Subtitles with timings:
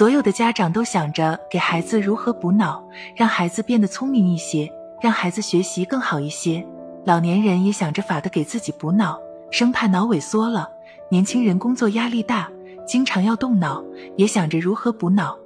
[0.00, 2.82] 所有的家长都想着给孩子如何补脑，
[3.14, 4.66] 让孩子变得聪明一些，
[4.98, 6.66] 让孩子学习更好一些。
[7.04, 9.18] 老年人也想着法的给自己补脑，
[9.50, 10.70] 生怕脑萎缩了。
[11.10, 12.48] 年轻人工作压力大，
[12.86, 13.84] 经常要动脑，
[14.16, 15.36] 也想着如何补脑。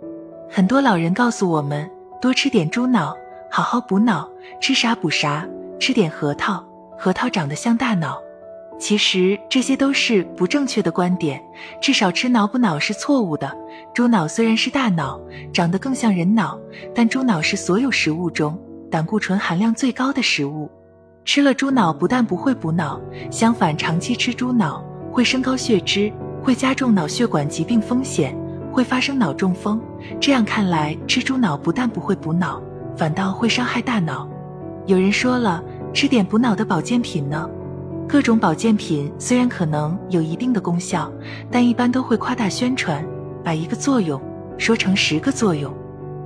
[0.48, 1.90] 很多老人告诉我们，
[2.20, 3.12] 多吃点猪脑，
[3.50, 4.30] 好好补脑，
[4.60, 5.44] 吃啥补啥，
[5.80, 6.64] 吃点核桃，
[6.96, 8.20] 核桃长得像大脑。
[8.78, 11.40] 其实这些都是不正确的观点，
[11.80, 13.50] 至少吃脑补脑是错误的。
[13.94, 15.18] 猪脑虽然是大脑，
[15.52, 16.58] 长得更像人脑，
[16.94, 18.58] 但猪脑是所有食物中
[18.90, 20.70] 胆固醇含量最高的食物。
[21.24, 28.36] 吃了猪脑不但不会补脑，相反，长期吃猪脑会升高血脂，会加重脑血管疾病风险，
[28.70, 29.80] 会发生脑中风。
[30.20, 32.60] 这样看来，吃猪脑不但不会补脑，
[32.96, 34.28] 反倒会伤害大脑。
[34.84, 35.62] 有人说了，
[35.94, 37.48] 吃点补脑的保健品呢？
[38.06, 41.10] 各种保健品虽然可能有一定的功效，
[41.50, 43.04] 但一般都会夸大宣传，
[43.42, 44.20] 把一个作用
[44.56, 45.74] 说成十个作用。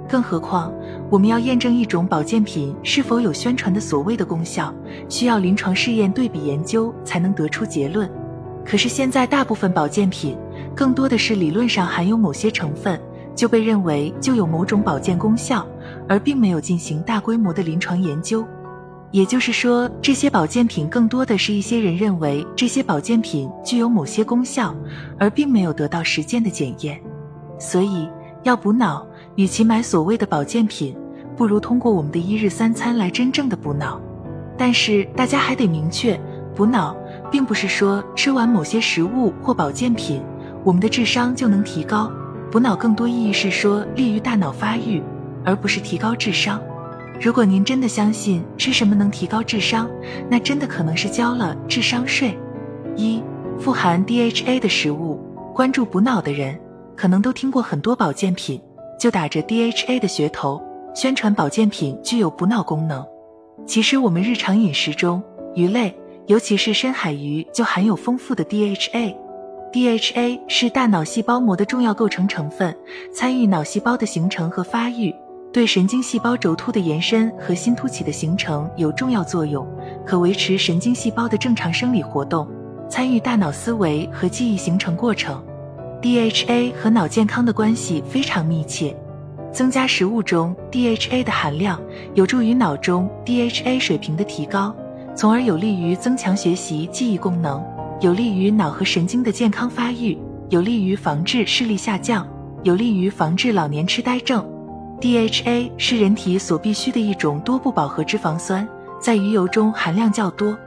[0.08, 0.72] 更何况，
[1.10, 4.74] 我们要验证一种保健品是否有宣传的所谓的功效，
[5.08, 8.10] 需要临床试验对比研究才能得出结论。
[8.64, 10.36] 可是现在大部分保健品
[10.74, 13.00] 更多的是理论上含有某些成分，
[13.34, 15.66] 就被认为就有某种保健功效，
[16.08, 18.44] 而并没有进行大规模的临床研究。
[19.10, 24.74] 也就是说，这些保健品更多的是一些人认为这些保健品具有某些功效，
[25.18, 27.00] 而并没有得到实践的检验。
[27.58, 28.06] 所以，
[28.42, 29.06] 要补脑，
[29.36, 30.94] 与其买所谓的保健品，
[31.36, 33.98] 不如通过我们的一日三餐来真正的补脑。
[34.58, 36.20] 但是，大家还得明确，
[36.54, 36.94] 补脑
[37.30, 40.20] 并不是说吃完某些食物或保健品，
[40.62, 42.12] 我们的智商就能提高。
[42.50, 45.02] 补脑更多意义是说利于大脑发育，
[45.44, 46.60] 而不是提高智商。
[47.20, 49.90] 如果您真的相信吃什么能提高智商，
[50.30, 52.38] 那真的可能是交了智商税。
[52.96, 53.20] 一、
[53.58, 55.20] 富含 DHA 的食物，
[55.52, 56.58] 关注补脑的人
[56.96, 58.60] 可能都听过很多保健品，
[59.00, 60.62] 就打着 DHA 的噱头，
[60.94, 63.04] 宣传保健品具有补脑功能。
[63.66, 65.20] 其实我们日常饮食中，
[65.56, 65.92] 鱼类，
[66.26, 69.16] 尤其是深海鱼，就含有丰富的 DHA。
[69.72, 72.74] DHA 是大脑细胞膜的重要构成成分，
[73.12, 75.12] 参与脑细胞的形成和发育。
[75.58, 79.66] 对神经细胞轴突的延伸和新突起的形成有重要作用，
[80.06, 82.46] 可维持神经细胞的正常生理活动，
[82.88, 85.44] 参与大脑思维和记忆形成过程。
[86.00, 88.94] DHA 和脑健康的关系非常密切，
[89.50, 91.80] 增加食物中 DHA 的含量，
[92.14, 94.72] 有助于脑中 DHA 水平的提高，
[95.16, 97.60] 从而有利于增强学习记忆功能，
[98.00, 100.16] 有利于脑和神经的健康发育，
[100.50, 102.24] 有利于防治视力下降，
[102.62, 104.48] 有利于防治老年痴呆症。
[105.00, 108.68] DHA 是人体所必需的一种多不饱和脂肪酸，
[109.00, 110.58] 在鱼油中含量较多。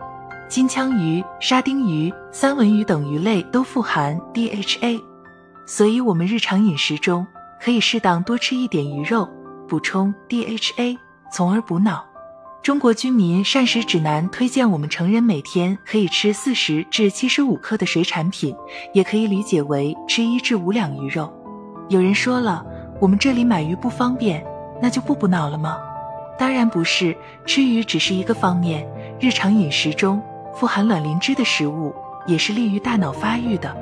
[0.47, 5.01] 金枪鱼、沙丁鱼、三文鱼等鱼类都富含 DHA，
[5.67, 7.27] 所以我们日常饮食中
[7.61, 9.29] 可以适当多吃一点鱼肉，
[9.67, 10.97] 补充 DHA，
[11.31, 12.05] 从而补脑。
[12.63, 18.55] 中国居民膳食指南推荐我们成人每天可以吃四十至七十五克的水产品，
[18.93, 21.33] 也可以理解为吃一至五两鱼肉。
[21.89, 22.65] 有人说了。
[23.01, 24.45] 我们这里买鱼不方便，
[24.79, 25.79] 那就不补脑了吗？
[26.37, 27.17] 当然不是，
[27.47, 28.87] 吃鱼只是一个方面。
[29.19, 30.21] 日常饮食中
[30.53, 31.91] 富含卵磷脂的食物
[32.27, 33.75] 也是利于大脑发育的。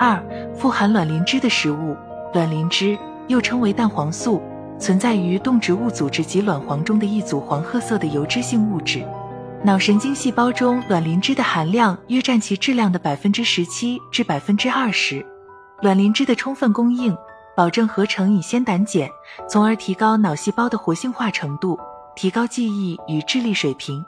[0.00, 0.20] 二、
[0.52, 1.96] 富含卵磷脂的食物，
[2.34, 4.42] 卵磷脂又称为蛋黄素，
[4.80, 9.06] 存在于动植物组织及卵黄中的一组黄褐色的油脂性物质。
[9.62, 15.24] 脑神经细胞中卵磷脂的含量约占其质量的百分之十七至百分之二十。
[15.82, 17.16] 卵磷脂的充分供应。
[17.56, 19.08] 保证合成乙酰胆碱，
[19.48, 21.80] 从而提高脑细胞的活性化程度，
[22.14, 24.04] 提高记忆与智力水平。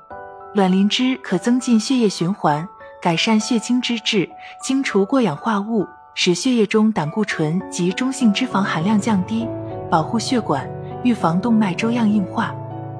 [0.52, 2.68] 卵磷脂可增进血液循环，
[3.00, 4.28] 改善血清脂质，
[4.62, 9.48] 清除过氧化物，使血液中胆固醇及中性脂肪含量降低，
[9.90, 10.68] 保护血管，
[11.02, 12.54] 预防动脉粥样硬化。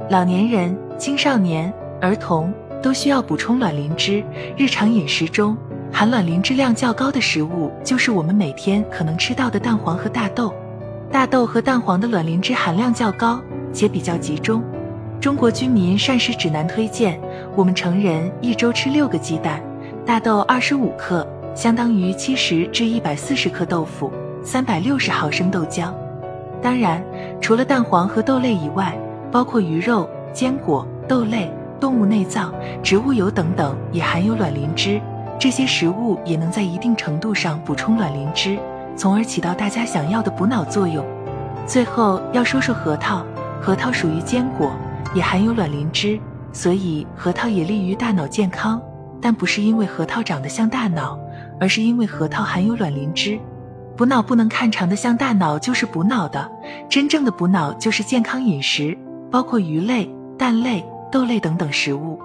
[0.09, 1.71] 老年人、青少年、
[2.01, 2.51] 儿童
[2.83, 4.25] 都需要补充卵磷脂，
[4.57, 5.55] 日常饮食中。
[5.93, 10.55] 含卵磷质量较高的食物，就是我们每天可能吃到的蛋黄和大豆。
[11.11, 13.40] 大豆和蛋黄的卵磷脂含量较高，
[13.73, 14.62] 且比较集中。
[15.20, 17.19] 中国居民膳食指南推荐
[17.56, 19.61] 我们成人一周吃六个鸡蛋，
[20.06, 24.12] 大豆二十五克，相当于七十至一百四十克豆腐，
[24.44, 25.93] 三百六十毫升豆浆。
[26.62, 27.02] 当然，
[27.41, 28.96] 除了蛋黄和豆类以外，
[29.32, 31.50] 包括鱼肉、坚果、豆类、
[31.81, 35.00] 动物内脏、植物油等等，也含有卵磷脂。
[35.38, 38.58] 这些食物也能在一定程度上补充卵磷脂，
[38.96, 41.06] 从而起到大家想要的补脑作用。
[41.64, 43.25] 最后要说说核桃，
[43.61, 44.73] 核桃属于坚果，
[45.14, 46.19] 也含有卵磷脂，
[46.52, 48.82] 所以核桃也利于大脑健康。
[49.20, 51.19] 但不是因为核桃长得像大脑，
[51.61, 53.38] 而是因为核桃含有卵磷脂。
[53.96, 56.50] 补脑不能看长得像大脑就是补脑的，
[56.88, 58.96] 真正的补脑就是健康饮食，
[59.31, 62.19] 包括鱼类、蛋类、豆类等等食物。